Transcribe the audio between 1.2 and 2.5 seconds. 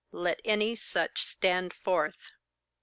stand forth.